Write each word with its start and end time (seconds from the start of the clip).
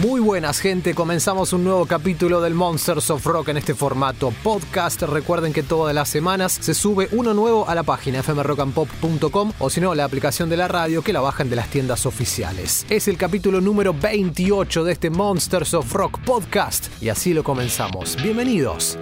Muy 0.00 0.18
buenas 0.18 0.60
gente, 0.60 0.94
comenzamos 0.94 1.52
un 1.52 1.62
nuevo 1.62 1.84
capítulo 1.84 2.40
del 2.40 2.54
Monsters 2.54 3.10
of 3.10 3.26
Rock 3.26 3.48
en 3.48 3.58
este 3.58 3.74
formato 3.74 4.32
podcast. 4.42 5.02
Recuerden 5.02 5.52
que 5.52 5.62
todas 5.62 5.94
las 5.94 6.08
semanas 6.08 6.56
se 6.58 6.72
sube 6.72 7.08
uno 7.12 7.34
nuevo 7.34 7.68
a 7.68 7.74
la 7.74 7.82
página 7.82 8.22
fmrockandpop.com 8.22 9.52
o 9.58 9.68
si 9.68 9.82
no, 9.82 9.94
la 9.94 10.04
aplicación 10.04 10.48
de 10.48 10.56
la 10.56 10.68
radio 10.68 11.02
que 11.02 11.12
la 11.12 11.20
bajan 11.20 11.50
de 11.50 11.56
las 11.56 11.68
tiendas 11.68 12.06
oficiales. 12.06 12.86
Es 12.88 13.08
el 13.08 13.18
capítulo 13.18 13.60
número 13.60 13.92
28 13.92 14.84
de 14.84 14.92
este 14.92 15.10
Monsters 15.10 15.74
of 15.74 15.92
Rock 15.92 16.18
podcast 16.24 16.86
y 17.02 17.10
así 17.10 17.34
lo 17.34 17.44
comenzamos. 17.44 18.16
Bienvenidos. 18.22 18.98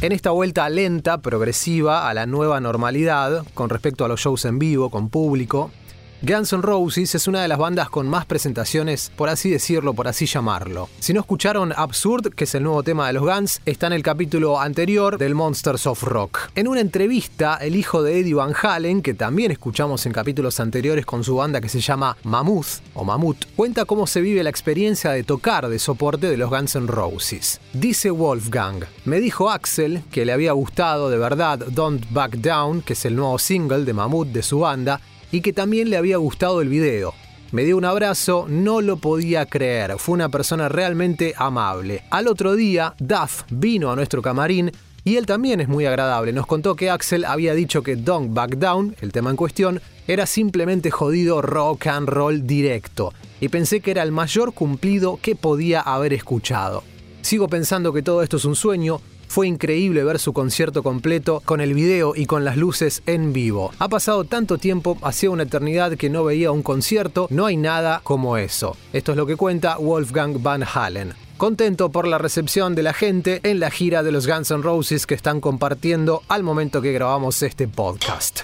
En 0.00 0.12
esta 0.12 0.30
vuelta 0.30 0.68
lenta, 0.68 1.18
progresiva 1.18 2.08
a 2.08 2.14
la 2.14 2.26
nueva 2.26 2.60
normalidad 2.60 3.44
con 3.54 3.68
respecto 3.68 4.04
a 4.04 4.08
los 4.08 4.20
shows 4.20 4.44
en 4.44 4.58
vivo, 4.58 4.90
con 4.90 5.08
público, 5.08 5.72
Guns 6.20 6.52
N' 6.52 6.62
Roses 6.62 7.14
es 7.14 7.28
una 7.28 7.42
de 7.42 7.48
las 7.48 7.58
bandas 7.58 7.90
con 7.90 8.08
más 8.08 8.26
presentaciones, 8.26 9.12
por 9.14 9.28
así 9.28 9.50
decirlo, 9.50 9.94
por 9.94 10.08
así 10.08 10.26
llamarlo. 10.26 10.88
Si 10.98 11.12
no 11.12 11.20
escucharon 11.20 11.72
Absurd, 11.76 12.34
que 12.34 12.42
es 12.42 12.56
el 12.56 12.64
nuevo 12.64 12.82
tema 12.82 13.06
de 13.06 13.12
los 13.12 13.22
Guns, 13.22 13.60
está 13.64 13.86
en 13.86 13.92
el 13.92 14.02
capítulo 14.02 14.58
anterior 14.58 15.16
del 15.16 15.36
Monsters 15.36 15.86
of 15.86 16.02
Rock. 16.02 16.50
En 16.56 16.66
una 16.66 16.80
entrevista, 16.80 17.56
el 17.58 17.76
hijo 17.76 18.02
de 18.02 18.18
Eddie 18.18 18.34
Van 18.34 18.52
Halen, 18.60 19.00
que 19.00 19.14
también 19.14 19.52
escuchamos 19.52 20.06
en 20.06 20.12
capítulos 20.12 20.58
anteriores 20.58 21.06
con 21.06 21.22
su 21.22 21.36
banda 21.36 21.60
que 21.60 21.68
se 21.68 21.80
llama 21.80 22.16
Mammoth 22.24 22.80
o 22.94 23.04
Mammoth, 23.04 23.44
cuenta 23.54 23.84
cómo 23.84 24.08
se 24.08 24.20
vive 24.20 24.42
la 24.42 24.50
experiencia 24.50 25.12
de 25.12 25.22
tocar 25.22 25.68
de 25.68 25.78
soporte 25.78 26.28
de 26.28 26.36
los 26.36 26.50
Guns 26.50 26.74
N' 26.74 26.88
Roses. 26.88 27.60
Dice 27.72 28.10
Wolfgang, 28.10 28.84
me 29.04 29.20
dijo 29.20 29.50
Axel 29.50 30.02
que 30.10 30.24
le 30.24 30.32
había 30.32 30.50
gustado 30.50 31.10
de 31.10 31.18
verdad 31.18 31.60
Don't 31.60 32.10
Back 32.10 32.38
Down, 32.38 32.82
que 32.82 32.94
es 32.94 33.04
el 33.04 33.14
nuevo 33.14 33.38
single 33.38 33.84
de 33.84 33.92
Mammoth 33.92 34.28
de 34.28 34.42
su 34.42 34.58
banda, 34.58 35.00
y 35.32 35.40
que 35.40 35.52
también 35.52 35.90
le 35.90 35.96
había 35.96 36.16
gustado 36.16 36.60
el 36.60 36.68
video. 36.68 37.14
Me 37.50 37.64
dio 37.64 37.78
un 37.78 37.84
abrazo, 37.86 38.46
no 38.48 38.82
lo 38.82 38.98
podía 38.98 39.46
creer, 39.46 39.98
fue 39.98 40.14
una 40.14 40.28
persona 40.28 40.68
realmente 40.68 41.34
amable. 41.36 42.02
Al 42.10 42.28
otro 42.28 42.56
día, 42.56 42.94
Duff 42.98 43.44
vino 43.50 43.90
a 43.90 43.96
nuestro 43.96 44.20
camarín 44.20 44.70
y 45.02 45.16
él 45.16 45.24
también 45.24 45.60
es 45.62 45.68
muy 45.68 45.86
agradable. 45.86 46.34
Nos 46.34 46.46
contó 46.46 46.76
que 46.76 46.90
Axel 46.90 47.24
había 47.24 47.54
dicho 47.54 47.82
que 47.82 47.96
Don't 47.96 48.34
Back 48.34 48.56
Down, 48.56 48.94
el 49.00 49.12
tema 49.12 49.30
en 49.30 49.36
cuestión, 49.36 49.80
era 50.06 50.26
simplemente 50.26 50.90
jodido 50.90 51.40
rock 51.40 51.86
and 51.86 52.08
roll 52.08 52.46
directo. 52.46 53.14
Y 53.40 53.48
pensé 53.48 53.80
que 53.80 53.92
era 53.92 54.02
el 54.02 54.12
mayor 54.12 54.52
cumplido 54.52 55.18
que 55.22 55.34
podía 55.34 55.80
haber 55.80 56.12
escuchado. 56.12 56.84
Sigo 57.22 57.48
pensando 57.48 57.94
que 57.94 58.02
todo 58.02 58.22
esto 58.22 58.36
es 58.36 58.44
un 58.44 58.56
sueño, 58.56 59.00
fue 59.28 59.46
increíble 59.46 60.02
ver 60.02 60.18
su 60.18 60.32
concierto 60.32 60.82
completo 60.82 61.42
con 61.44 61.60
el 61.60 61.74
video 61.74 62.14
y 62.16 62.26
con 62.26 62.44
las 62.44 62.56
luces 62.56 63.02
en 63.06 63.32
vivo. 63.32 63.70
Ha 63.78 63.88
pasado 63.88 64.24
tanto 64.24 64.58
tiempo, 64.58 64.98
hacía 65.02 65.30
una 65.30 65.44
eternidad 65.44 65.96
que 65.96 66.10
no 66.10 66.24
veía 66.24 66.50
un 66.50 66.62
concierto, 66.62 67.28
no 67.30 67.46
hay 67.46 67.56
nada 67.56 68.00
como 68.02 68.36
eso. 68.36 68.76
Esto 68.92 69.12
es 69.12 69.16
lo 69.16 69.26
que 69.26 69.36
cuenta 69.36 69.78
Wolfgang 69.78 70.42
Van 70.42 70.64
Halen. 70.64 71.14
Contento 71.36 71.90
por 71.90 72.08
la 72.08 72.18
recepción 72.18 72.74
de 72.74 72.82
la 72.82 72.92
gente 72.92 73.40
en 73.44 73.60
la 73.60 73.70
gira 73.70 74.02
de 74.02 74.10
los 74.10 74.26
Guns 74.26 74.50
N' 74.50 74.62
Roses 74.62 75.06
que 75.06 75.14
están 75.14 75.40
compartiendo 75.40 76.22
al 76.26 76.42
momento 76.42 76.82
que 76.82 76.92
grabamos 76.92 77.42
este 77.44 77.68
podcast. 77.68 78.40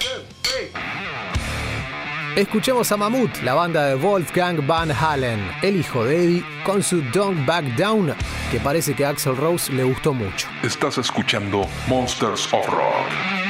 Escuchemos 2.35 2.91
a 2.91 2.97
Mammoth, 2.97 3.41
la 3.43 3.53
banda 3.53 3.85
de 3.87 3.95
Wolfgang 3.95 4.59
Van 4.67 4.91
Halen, 4.91 5.39
el 5.61 5.77
hijo 5.77 6.03
de 6.03 6.21
Eddie, 6.21 6.45
con 6.65 6.83
su 6.83 7.01
Don't 7.13 7.45
Back 7.45 7.63
Down, 7.77 8.13
que 8.51 8.59
parece 8.59 8.93
que 8.93 9.05
a 9.05 9.09
Axel 9.11 9.37
Rose 9.37 9.71
le 9.71 9.85
gustó 9.85 10.13
mucho. 10.13 10.49
Estás 10.61 10.97
escuchando 10.97 11.65
Monsters 11.87 12.51
of 12.51 12.67
Rock. 12.67 13.44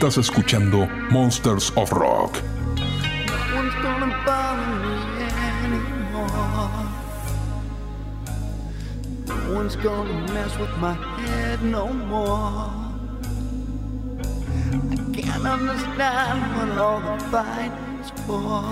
Estás 0.00 0.16
escuchando 0.16 0.88
Monsters 1.10 1.70
of 1.76 1.92
Rock. 1.92 2.38
gonna 9.82 10.32
mess 10.32 10.58
with 10.58 10.74
my 10.78 10.94
head 10.94 11.62
no 11.62 11.92
more. 11.92 12.70
I 14.90 14.96
can't 15.12 15.46
understand 15.46 16.40
what 16.56 16.78
all 16.78 17.00
the 17.00 17.24
fight 17.24 17.72
is 18.00 18.10
for. 18.24 18.64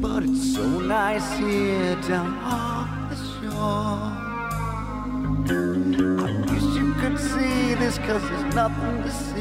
But 0.00 0.22
it's 0.22 0.54
so 0.54 0.66
nice 0.78 1.36
here 1.38 1.96
down 2.08 2.38
off 2.44 3.10
the 3.10 3.16
shore. 3.34 4.22
I 6.26 6.30
wish 6.48 6.68
you 6.78 6.94
could 6.94 7.18
see 7.18 7.74
this, 7.74 7.98
cause 7.98 8.22
there's 8.22 8.54
nothing. 8.54 8.81
It's 9.14 9.32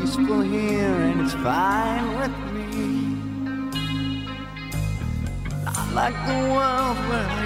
peaceful 0.00 0.40
here 0.42 0.94
and 1.08 1.20
it's 1.22 1.34
fine 1.34 2.06
with 2.20 2.36
me. 2.54 2.68
Not 5.64 5.92
like 5.92 6.14
the 6.26 6.38
world 6.54 6.98
where. 7.08 7.41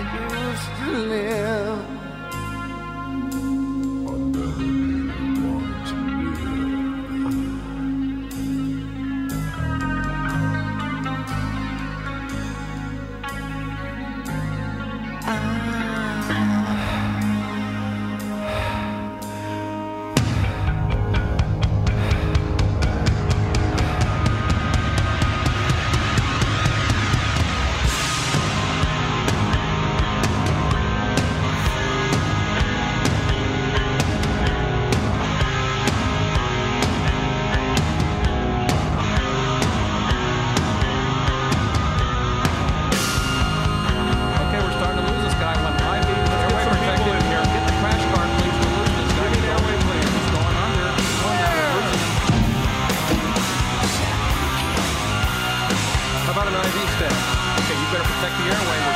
defense. 56.76 57.21
Okay, 57.65 57.76
you 57.80 57.86
better 57.89 58.04
protect 58.04 58.34
the 58.36 58.45
airway. 58.52 58.76
We're 58.84 58.96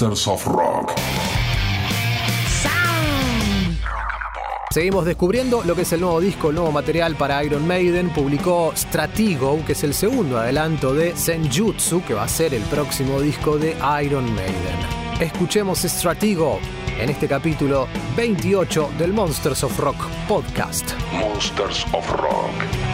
Monsters 0.00 0.28
of 0.28 0.46
Rock. 0.46 0.92
Seguimos 4.70 5.04
descubriendo 5.04 5.64
lo 5.64 5.74
que 5.74 5.82
es 5.82 5.92
el 5.92 6.00
nuevo 6.02 6.20
disco, 6.20 6.50
el 6.50 6.54
nuevo 6.54 6.70
material 6.70 7.16
para 7.16 7.42
Iron 7.42 7.66
Maiden. 7.66 8.10
Publicó 8.10 8.72
Stratigo, 8.76 9.58
que 9.66 9.72
es 9.72 9.82
el 9.82 9.94
segundo 9.94 10.38
adelanto 10.38 10.94
de 10.94 11.16
Senjutsu, 11.16 12.04
que 12.04 12.14
va 12.14 12.22
a 12.22 12.28
ser 12.28 12.54
el 12.54 12.62
próximo 12.64 13.20
disco 13.20 13.58
de 13.58 13.74
Iron 14.04 14.32
Maiden. 14.36 14.78
Escuchemos 15.18 15.80
Stratigo 15.80 16.60
en 17.00 17.10
este 17.10 17.26
capítulo 17.26 17.88
28 18.16 18.90
del 18.98 19.12
Monsters 19.12 19.64
of 19.64 19.76
Rock 19.80 20.06
podcast. 20.28 20.92
Monsters 21.12 21.84
of 21.92 22.08
Rock. 22.12 22.87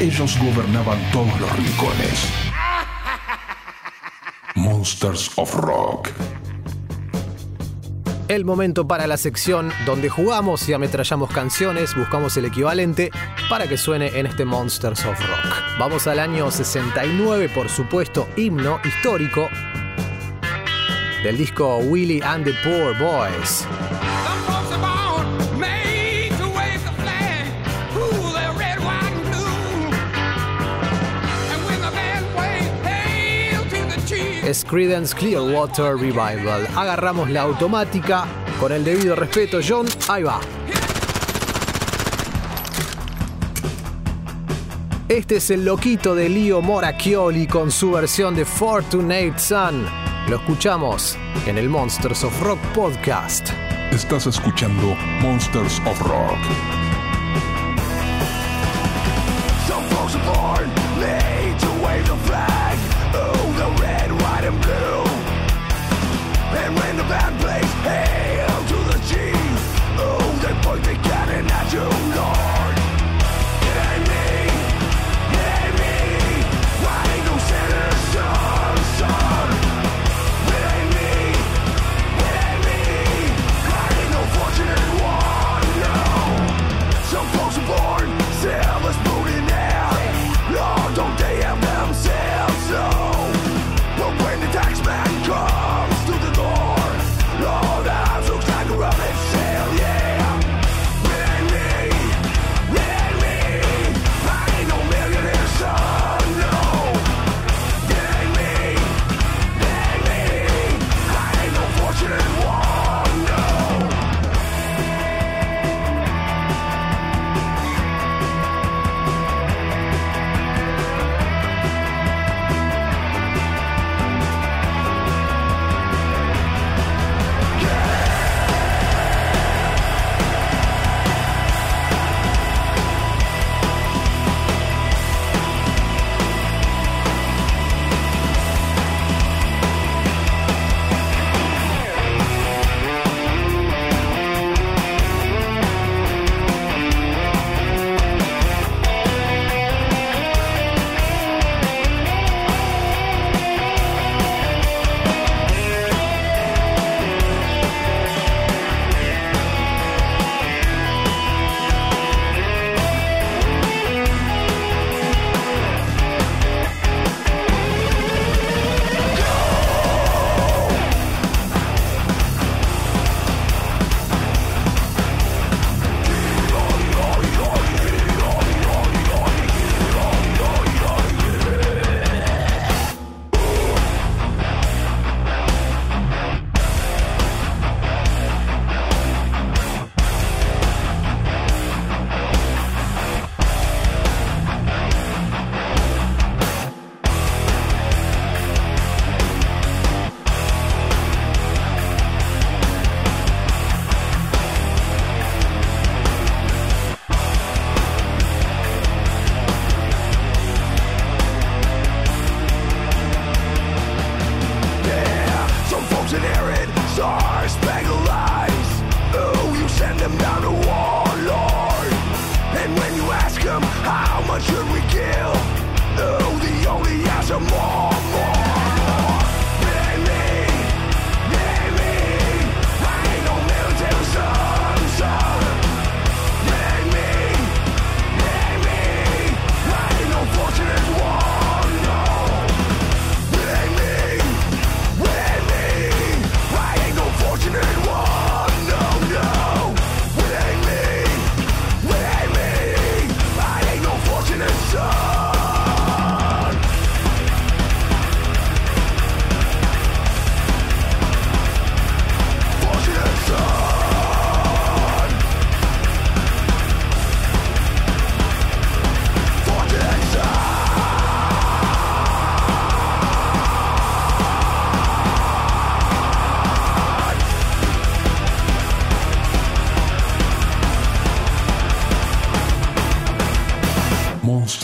Ellos 0.00 0.38
gobernaban 0.38 0.96
todos 1.10 1.40
los 1.40 1.56
rincones. 1.56 2.28
Monsters 4.54 5.32
of 5.34 5.52
Rock. 5.56 6.10
El 8.28 8.44
momento 8.44 8.86
para 8.86 9.08
la 9.08 9.16
sección 9.16 9.72
donde 9.86 10.08
jugamos 10.08 10.68
y 10.68 10.72
ametrallamos 10.72 11.30
canciones, 11.32 11.96
buscamos 11.96 12.36
el 12.36 12.44
equivalente 12.44 13.10
para 13.50 13.66
que 13.66 13.76
suene 13.76 14.16
en 14.16 14.26
este 14.26 14.44
Monsters 14.44 15.04
of 15.04 15.18
Rock. 15.18 15.78
Vamos 15.80 16.06
al 16.06 16.20
año 16.20 16.48
69, 16.48 17.48
por 17.48 17.68
supuesto, 17.68 18.28
himno 18.36 18.78
histórico 18.84 19.48
del 21.24 21.36
disco 21.36 21.78
Willie 21.78 22.22
and 22.22 22.44
the 22.44 22.54
Poor 22.62 22.96
Boys. 22.96 23.66
es 34.48 34.64
Creedence 34.64 35.14
Clearwater 35.14 35.94
Revival. 35.96 36.66
Agarramos 36.74 37.28
la 37.28 37.42
automática 37.42 38.24
con 38.58 38.72
el 38.72 38.82
debido 38.82 39.14
respeto, 39.14 39.60
John. 39.66 39.86
Ahí 40.08 40.22
va. 40.22 40.40
Este 45.08 45.36
es 45.36 45.50
el 45.50 45.64
loquito 45.64 46.14
de 46.14 46.28
Leo 46.28 46.62
Moracchioli 46.62 47.46
con 47.46 47.70
su 47.70 47.92
versión 47.92 48.34
de 48.34 48.44
Fortunate 48.44 49.38
Sun. 49.38 49.86
Lo 50.28 50.36
escuchamos 50.36 51.16
en 51.46 51.58
el 51.58 51.68
Monsters 51.68 52.24
of 52.24 52.42
Rock 52.42 52.60
podcast. 52.74 53.50
Estás 53.90 54.26
escuchando 54.26 54.94
Monsters 55.20 55.80
of 55.86 56.00
Rock. 56.00 56.77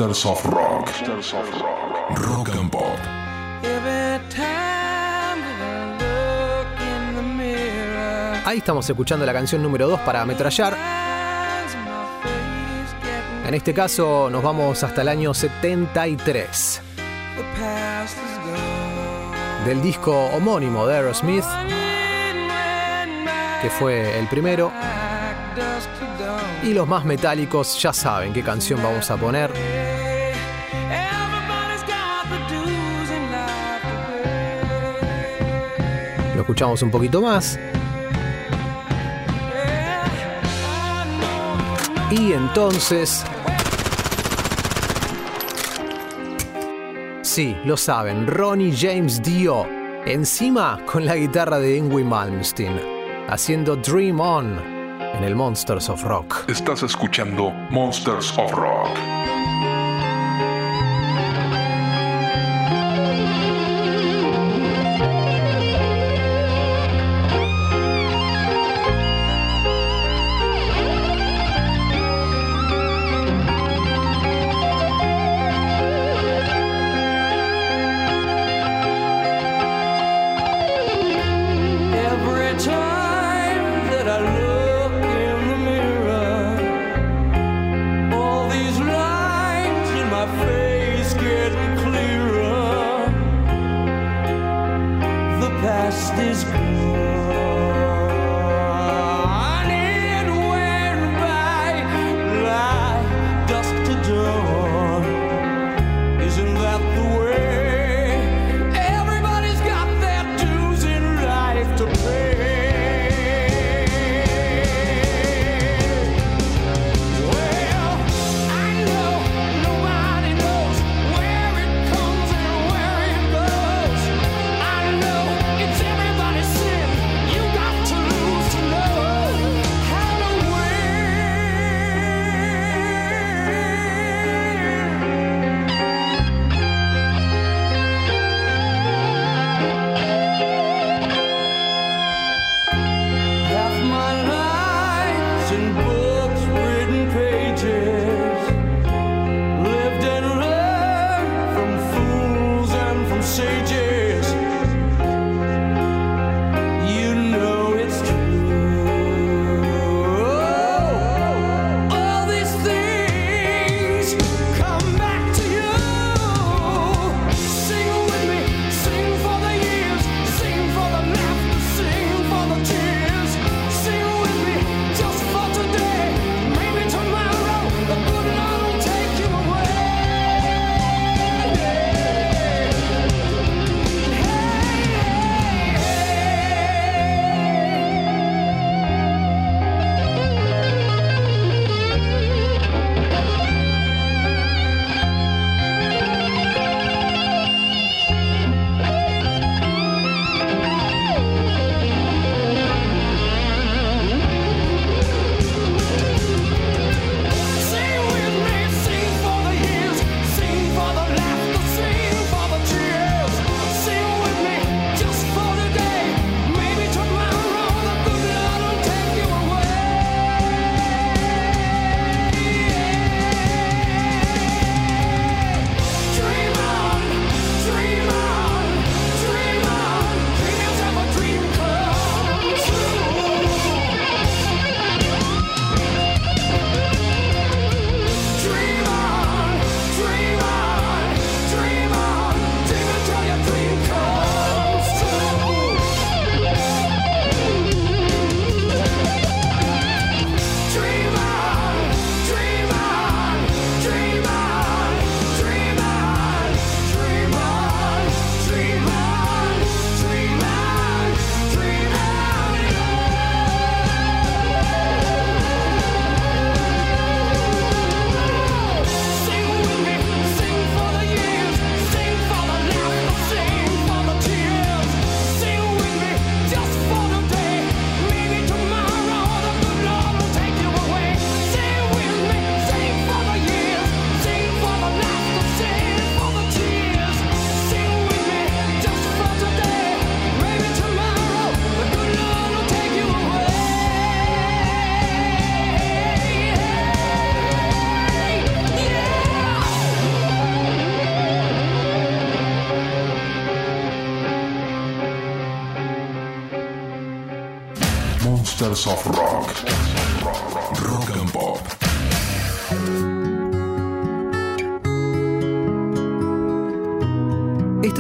Rock. 0.04 0.90
And 2.50 2.70
Pop. 2.70 2.98
Ahí 8.44 8.58
estamos 8.58 8.88
escuchando 8.88 9.24
la 9.24 9.32
canción 9.32 9.62
número 9.62 9.88
2 9.88 10.00
para 10.00 10.20
ametrallar. 10.20 10.76
En 13.46 13.54
este 13.54 13.72
caso 13.72 14.28
nos 14.30 14.42
vamos 14.42 14.82
hasta 14.84 15.00
el 15.00 15.08
año 15.08 15.32
73. 15.32 16.82
Del 19.64 19.80
disco 19.80 20.26
homónimo 20.34 20.86
de 20.86 20.96
Aerosmith, 20.96 21.44
que 23.62 23.70
fue 23.70 24.18
el 24.18 24.28
primero. 24.28 24.70
Y 26.62 26.74
los 26.74 26.86
más 26.86 27.06
metálicos 27.06 27.80
ya 27.80 27.94
saben 27.94 28.34
qué 28.34 28.42
canción 28.42 28.82
vamos 28.82 29.10
a 29.10 29.16
poner. 29.16 29.73
escuchamos 36.44 36.82
un 36.82 36.90
poquito 36.90 37.22
más. 37.22 37.58
Y 42.10 42.34
entonces... 42.34 43.24
Sí, 47.22 47.56
lo 47.64 47.78
saben, 47.78 48.26
Ronnie 48.26 48.76
James 48.76 49.22
Dio, 49.22 49.66
encima 50.04 50.78
con 50.84 51.06
la 51.06 51.16
guitarra 51.16 51.58
de 51.58 51.78
Ingwie 51.78 52.04
Malmsteen, 52.04 52.78
haciendo 53.28 53.76
Dream 53.76 54.20
On 54.20 54.60
en 55.14 55.24
el 55.24 55.34
Monsters 55.34 55.88
of 55.88 56.04
Rock. 56.04 56.44
Estás 56.48 56.82
escuchando 56.82 57.50
Monsters 57.70 58.36
of 58.36 58.52
Rock. 58.52 59.13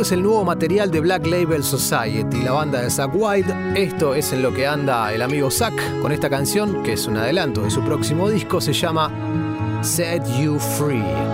es 0.04 0.12
el 0.12 0.22
nuevo 0.22 0.44
material 0.44 0.90
de 0.90 1.00
Black 1.00 1.26
Label 1.26 1.64
Society, 1.64 2.42
la 2.42 2.52
banda 2.52 2.82
de 2.82 2.90
Zack 2.90 3.10
Wild. 3.14 3.74
Esto 3.74 4.14
es 4.14 4.34
en 4.34 4.42
lo 4.42 4.52
que 4.52 4.66
anda 4.66 5.10
el 5.14 5.22
amigo 5.22 5.50
Zack 5.50 6.00
con 6.02 6.12
esta 6.12 6.28
canción, 6.28 6.82
que 6.82 6.92
es 6.92 7.06
un 7.06 7.16
adelanto 7.16 7.62
de 7.62 7.70
su 7.70 7.80
próximo 7.80 8.28
disco, 8.28 8.60
se 8.60 8.74
llama 8.74 9.10
Set 9.82 10.22
You 10.38 10.58
Free. 10.58 11.33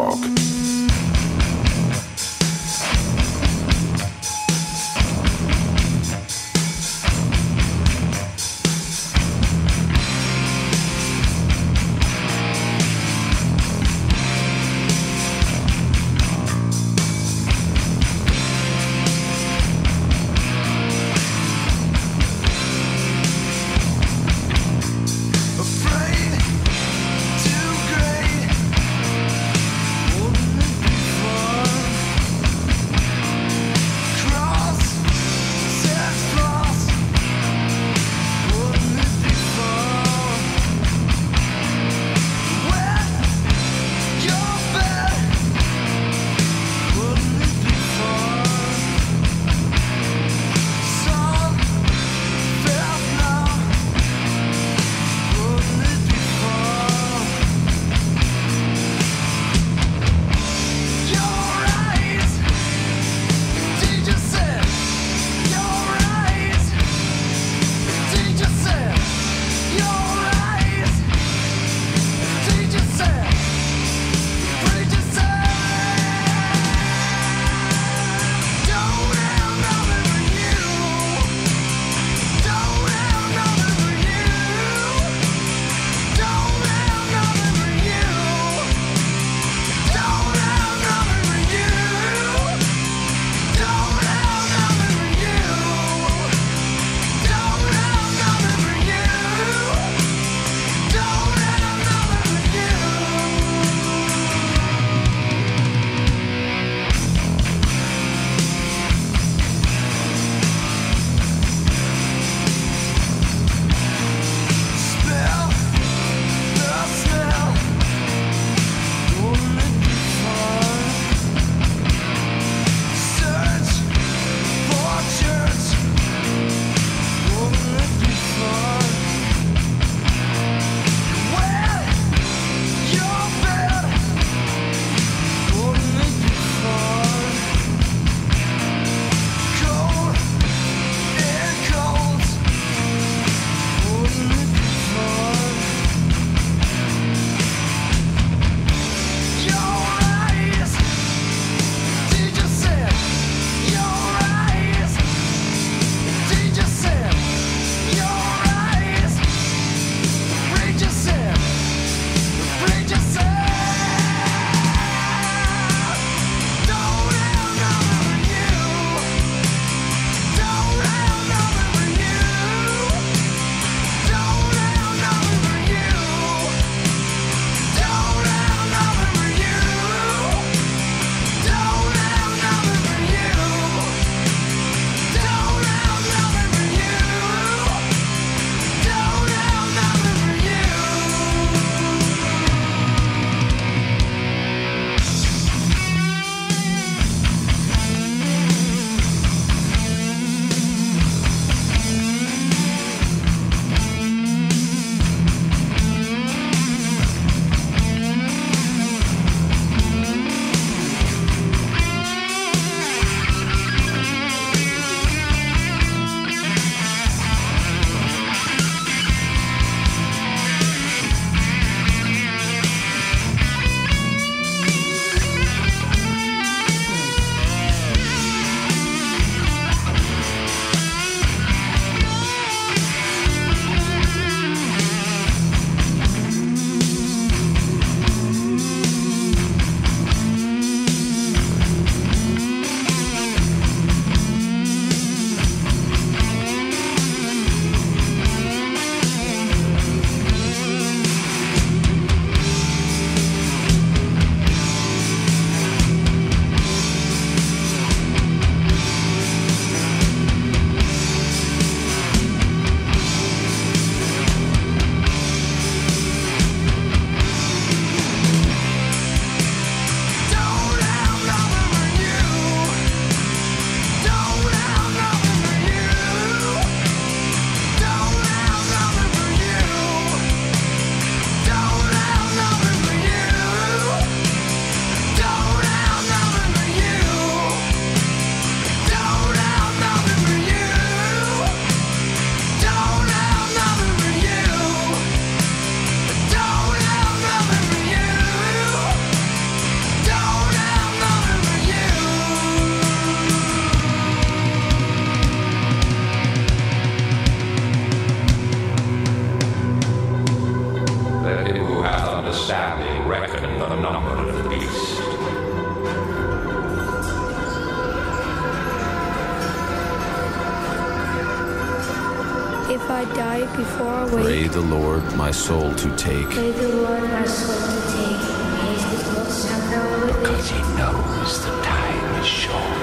My 325.31 325.37
soul 325.37 325.73
to 325.75 325.89
take. 325.95 326.29
pray 326.29 326.51
the 326.51 326.67
Lord 326.75 327.03
my 327.03 327.25
soul 327.25 327.55
to 327.55 327.79
take. 327.93 328.23
May 328.57 328.75
his 328.83 329.03
Lord 329.13 329.31
suffer 329.31 329.83
with 330.05 330.19
Because 330.19 330.49
he 330.49 330.59
knows 330.75 331.31
the 331.45 331.51
time 331.63 332.15
is 332.19 332.27
short. 332.27 332.79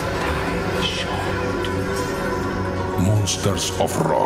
The 0.00 0.10
time 0.24 0.68
is 0.80 0.86
short. 0.98 1.64
Monsters 3.06 3.66
of 3.78 3.92
Rock. 4.06 4.23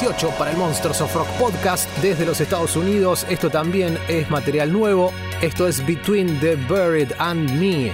28 0.00 0.30
para 0.38 0.52
el 0.52 0.56
Monsters 0.56 1.00
of 1.00 1.12
Rock 1.12 1.26
podcast 1.40 1.88
desde 1.98 2.24
los 2.24 2.40
Estados 2.40 2.76
Unidos. 2.76 3.26
Esto 3.28 3.50
también 3.50 3.98
es 4.06 4.30
material 4.30 4.72
nuevo. 4.72 5.12
Esto 5.42 5.66
es 5.66 5.84
Between 5.84 6.38
the 6.38 6.54
Buried 6.54 7.10
and 7.18 7.50
Me. 7.58 7.92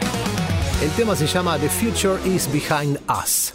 El 0.82 0.90
tema 0.96 1.16
se 1.16 1.26
llama 1.26 1.58
The 1.58 1.70
Future 1.70 2.18
is 2.28 2.46
Behind 2.52 2.98
Us. 3.08 3.53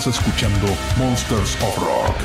Estás 0.00 0.18
escuchando 0.18 0.66
Monsters 0.96 1.58
of 1.60 1.76
Rock. 1.76 2.16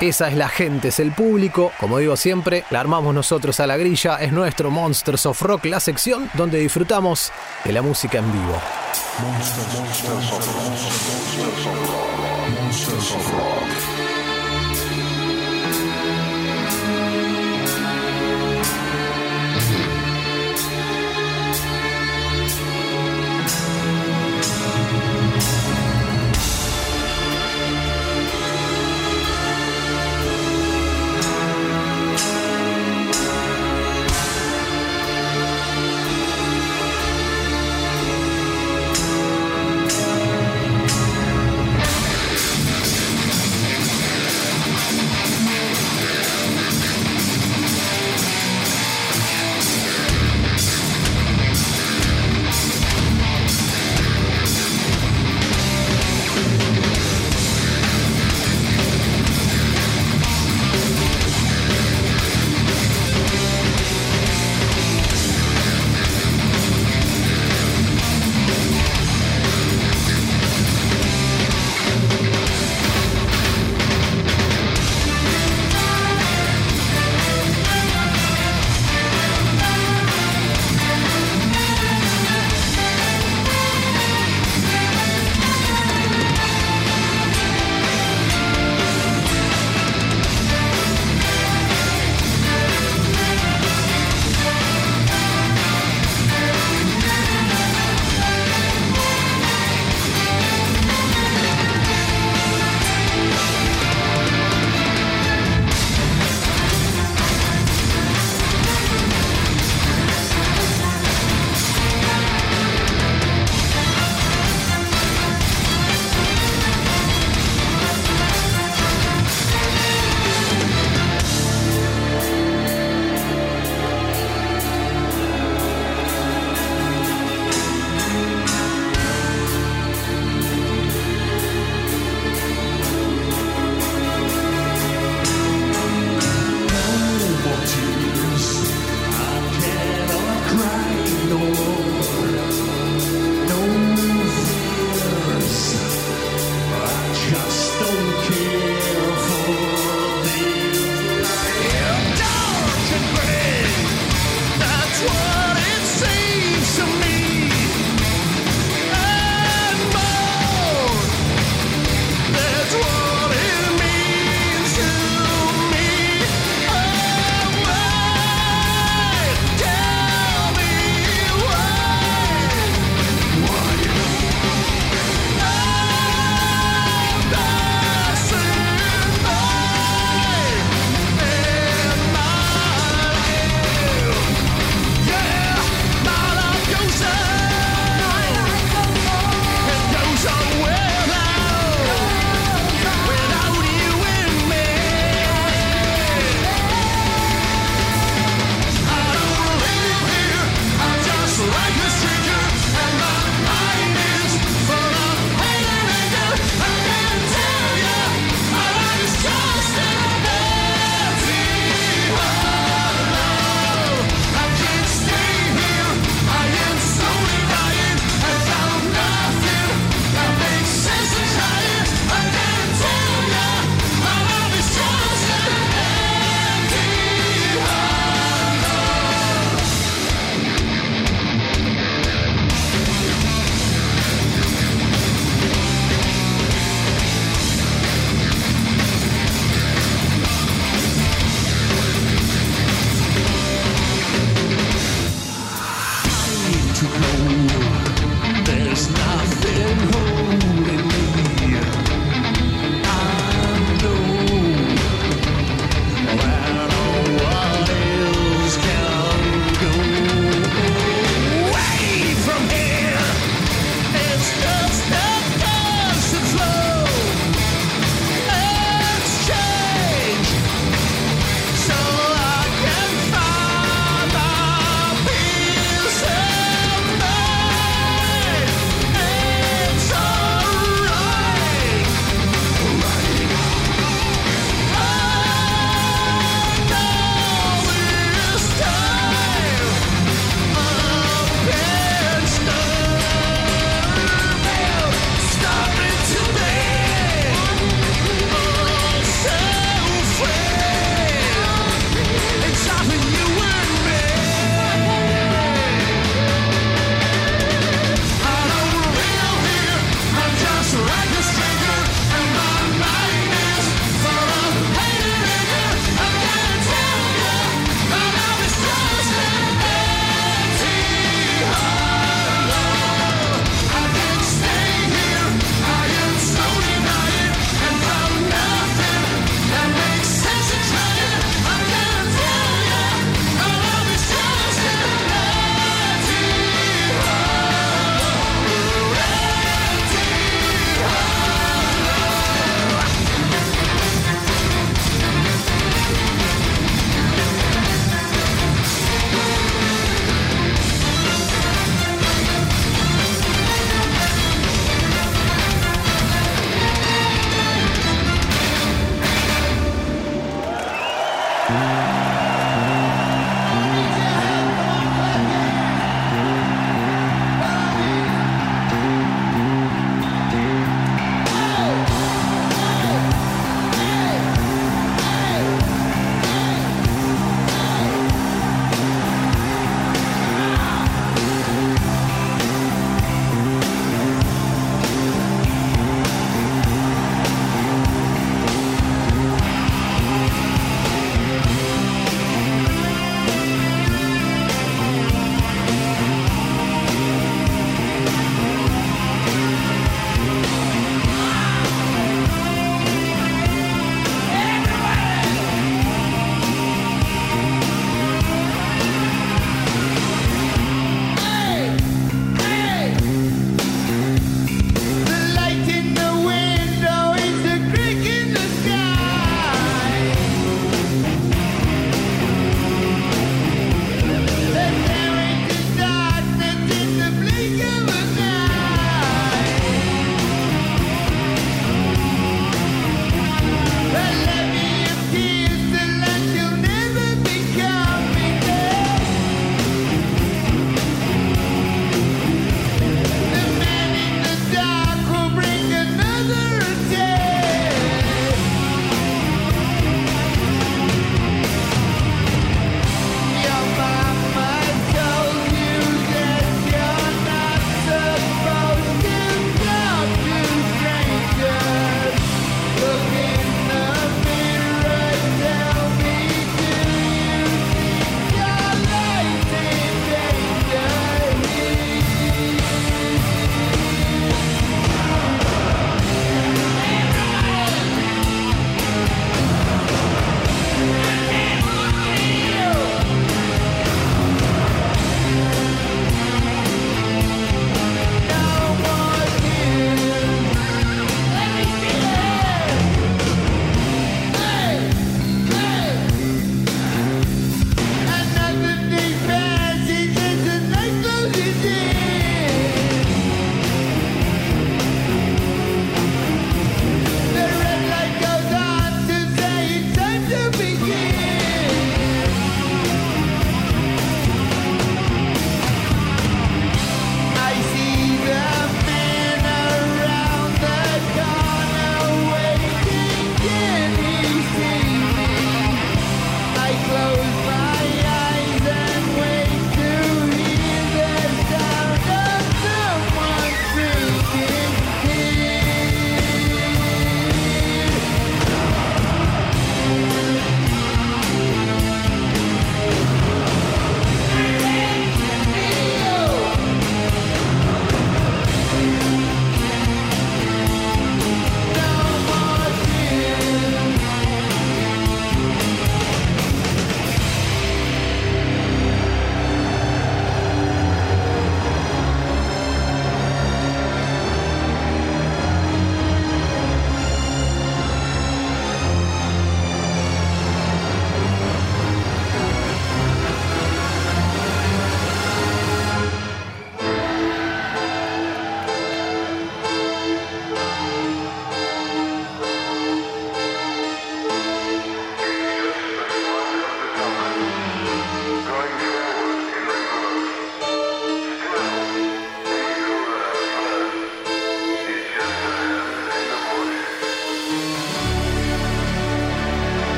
Esa 0.00 0.28
es 0.28 0.36
la 0.36 0.48
gente, 0.48 0.88
es 0.88 1.00
el 1.00 1.10
público. 1.10 1.72
Como 1.80 1.98
digo 1.98 2.16
siempre, 2.16 2.64
la 2.70 2.78
armamos 2.78 3.12
nosotros 3.12 3.58
a 3.58 3.66
la 3.66 3.76
grilla. 3.76 4.18
Es 4.18 4.30
nuestro 4.30 4.70
Monsters 4.70 5.26
of 5.26 5.42
Rock, 5.42 5.64
la 5.64 5.80
sección 5.80 6.30
donde 6.34 6.60
disfrutamos 6.60 7.32
de 7.64 7.72
la 7.72 7.82
música 7.82 8.18
en 8.18 8.32
vivo. 8.32 8.62
Monsters, 9.20 9.74
Monsters 9.76 10.32
of 10.32 10.46
Rock. 10.46 10.70
Monsters 10.70 11.66
of 11.66 11.88
Rock. 11.90 12.62
Monsters 12.62 13.10
of 13.10 13.32
Rock. 13.32 13.89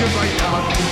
you 0.00 0.06
now. 0.38 0.89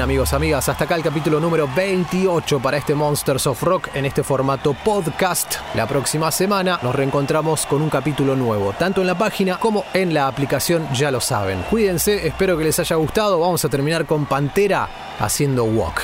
amigos, 0.00 0.32
amigas, 0.32 0.68
hasta 0.68 0.84
acá 0.84 0.96
el 0.96 1.02
capítulo 1.02 1.40
número 1.40 1.68
28 1.74 2.60
para 2.60 2.76
este 2.76 2.94
Monsters 2.94 3.46
of 3.46 3.62
Rock 3.62 3.88
en 3.94 4.04
este 4.04 4.22
formato 4.22 4.74
podcast. 4.74 5.56
La 5.74 5.86
próxima 5.86 6.30
semana 6.30 6.78
nos 6.82 6.94
reencontramos 6.94 7.66
con 7.66 7.82
un 7.82 7.90
capítulo 7.90 8.34
nuevo, 8.34 8.72
tanto 8.72 9.00
en 9.00 9.06
la 9.06 9.16
página 9.16 9.58
como 9.58 9.84
en 9.92 10.14
la 10.14 10.26
aplicación, 10.26 10.88
ya 10.94 11.10
lo 11.10 11.20
saben. 11.20 11.62
Cuídense, 11.70 12.26
espero 12.26 12.56
que 12.56 12.64
les 12.64 12.78
haya 12.78 12.96
gustado. 12.96 13.38
Vamos 13.38 13.64
a 13.64 13.68
terminar 13.68 14.06
con 14.06 14.26
Pantera 14.26 14.88
haciendo 15.18 15.64
walk. 15.64 16.00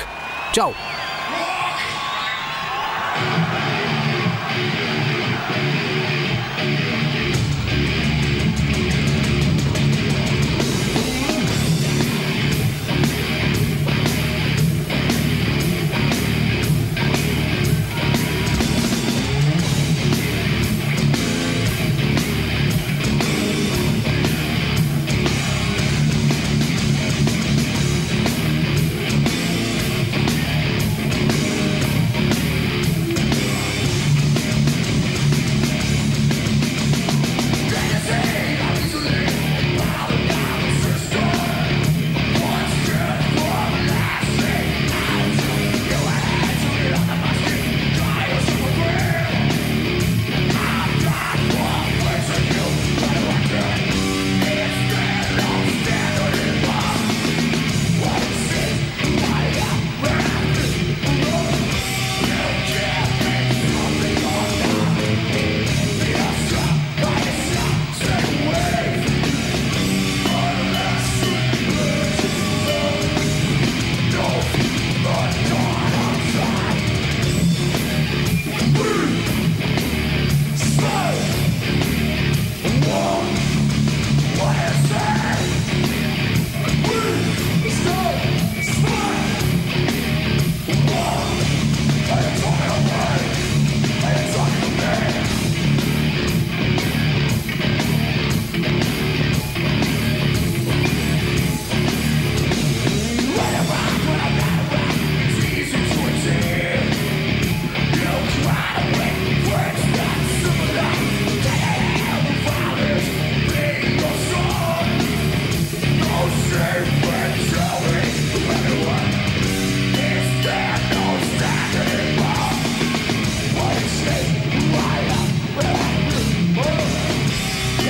¡Chao! 0.51 0.73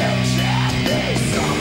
Eu 0.01 0.23
should 0.25 0.85
be. 0.85 1.60